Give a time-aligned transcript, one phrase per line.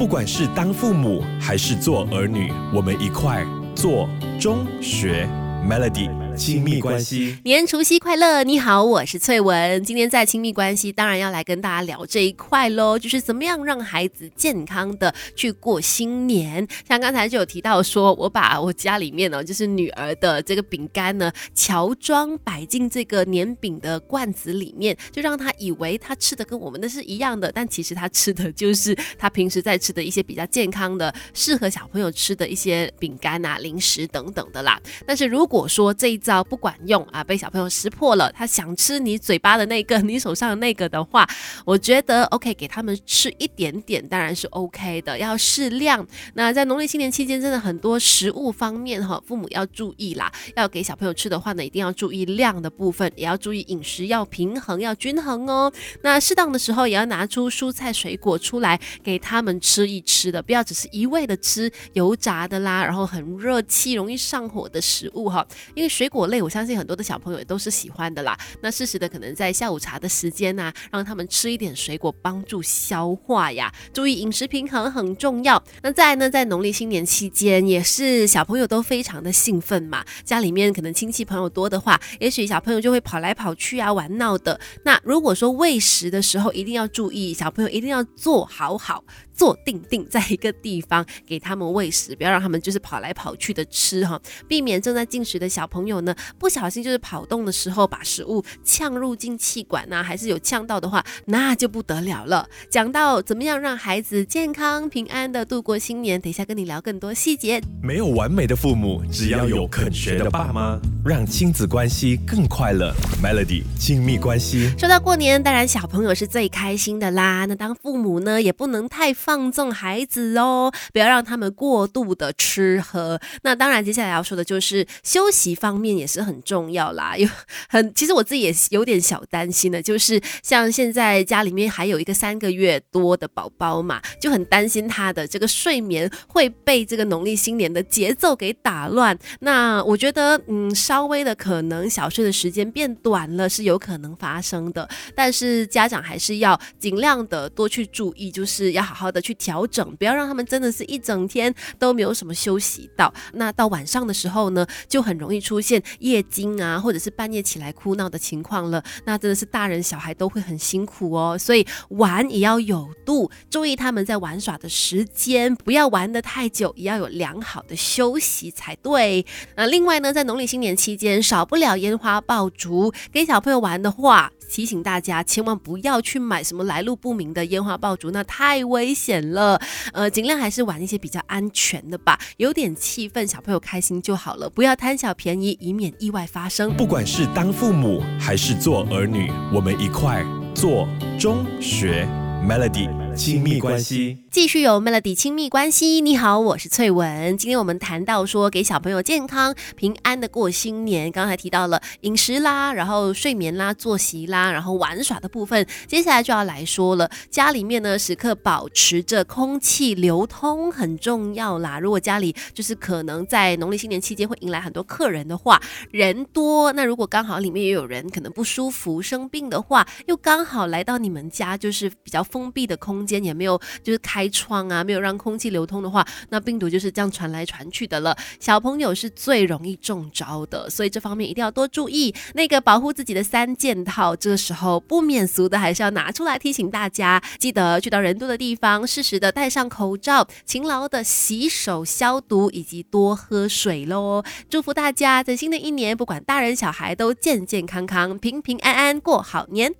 [0.00, 3.44] 不管是当父母还是做儿女，我们一块
[3.76, 4.08] 做
[4.40, 5.28] 中学
[5.68, 6.08] Melody。
[6.40, 8.42] 亲密关系，年除夕快乐！
[8.44, 9.84] 你好，我是翠文。
[9.84, 16.66] 今天在亲密关系，当然要来跟大家聊这一块喽，就是怎么样让孩子健康的去过新年。
[16.88, 34.80] 像刚才就有提到说，我把我家里面呢，就是女儿的这个饼干呢，乔装摆进这个年饼的罐子里面，就让她以为她吃的跟我们的是一样的，但其实她吃的就是她平时在吃的一些比较健康的、适合小朋友吃的一些饼干啊、零食等等的啦。
[35.06, 41.28] 但是如果说这一到不管用啊，被小朋友识破了，他想吃你嘴巴的那个，你手上的那个的话，
[41.64, 46.06] 我觉得 OK，给他们吃一点点当然是 OK 的，要适量。
[46.34, 50.30] 那在农历新年期间，真的很多食物方面哈，父母要注意啦。
[50.54, 55.72] 要给小朋友吃的话呢，一定要注意量的部分，也要注意饮食要平衡，要均衡哦。
[56.02, 66.19] 那适当的时候也要拿出蔬菜水果出来给他们吃一吃的，不要只是一味的吃油炸的啦，然后很热气、容易上火的食物哈，因为水果。
[66.20, 68.38] 果类我相信很多的小朋友也都是喜欢的啦。
[68.60, 73.72] 那适时的可能在下午茶的时间呢，让他们吃一点水果，帮助消化呀。
[73.94, 75.62] 注意饮食平衡很重要。
[75.82, 80.04] 那再呢，在农历新年期间，也是小朋友都非常的兴奋嘛。
[80.22, 84.60] 家里面可能亲戚朋友多的话，也许小朋友就会跑来跑去啊，玩闹的。
[84.84, 89.02] 那如果说喂食的时候，一定要注意，小朋友一定要坐好好。
[89.40, 102.46] 坐定定在一个地方给他们喂食，不要让他们就是跑来跑去的吃哈，避免正在进食的小朋友呢不小心就是跑动的时候把食物呛入进气管呐，还是有呛到的话，那就不得了了。
[102.68, 107.62] 讲到怎么样让孩子健康平安的度过新年，等一下跟你聊更多细节。
[107.82, 112.94] 没有完美的父母，只要有肯学的爸妈，让亲子关系更快乐。
[113.22, 114.70] Melody 亲密关系。
[114.78, 117.46] 说到过年，当然小朋友是最开心的啦。
[117.46, 119.29] 那当父母呢，也不能太放。
[119.30, 123.20] 放纵孩子哦，不要让他们过度的吃喝。
[123.42, 127.14] 那当然，接下来要说的就是休息方面也是很重要啦。
[127.16, 127.28] 有
[127.68, 139.16] 很，其实我自己也有点小担心的，就是像现在家里面还有一个三个月多的宝宝嘛，就很担心他的这个睡眠会被这个农历新年的节奏给打乱。
[139.38, 149.19] 那我觉得，嗯，稍微的可能小睡的时间变短了是有可能发生的，但是家长还是要尽量的多去注意，就是要好好的。
[149.20, 153.12] 去调整，不要让他们真的是一整天都没有什么休息到。
[153.34, 158.82] 那到晚上的时候呢，就很容易出现夜惊啊，或者是半夜起来哭闹的情况了。
[159.04, 161.36] 那真的是大人小孩都会很辛苦哦。
[161.38, 169.24] 所以玩也要有度，注意他们在玩耍的时间，不要玩的太久，也要有良好的休息才对。
[169.56, 174.30] 那另外呢，在农历新年期间，少不了烟花爆竹，给小朋友玩的话。
[174.52, 179.58] 提醒大家，千万不要去买什么来路不明的烟花爆竹，那太危险险了。
[179.92, 186.76] 呃，尽量还是玩一些比较安全的吧，有点气氛，小朋友开心就好了，不要贪小便宜，以免意外发生。
[186.76, 190.24] 不管是当父母还是做儿女，我们一块
[190.54, 190.86] 做
[191.18, 192.06] 中学
[192.46, 192.90] Melody。
[193.16, 196.00] 亲密关系，继续有 Melody 亲密关系。
[196.00, 197.36] 你好，我是翠文。
[197.36, 205.66] 今天我们谈到说给小朋友健康平安的过新年，刚才提到了饮食啦，然后睡眠啦、作息啦，然后玩耍的部分。
[205.88, 211.80] 接下来就要来说了，家里面呢时刻保持着空气流通很重要啦。
[211.80, 215.60] 如果家里就是可能在农历新年期间会迎来很多客人的话，
[215.90, 223.00] 人多，那如果刚好里面也有人可能不舒服生病的话，又刚好来到你们家，就是比较封闭的空。
[223.00, 228.14] 间也没有，就是开开窗啊，没有让空气流通的话，那病毒就是这样传来传去的了。
[228.38, 232.14] 小朋友是最容易中招的，所以这方面一定要多注意。
[232.34, 244.22] 那个保护自己的三件套，这个时候不免俗的还是要拿出来提醒大家，记得去到人多的地方，适时的戴上口罩，勤劳的洗手消毒，以及多喝水喽。
[244.50, 249.79] 祝福大家在新的一年，不管大人小孩都健健康康、平平安安过好年。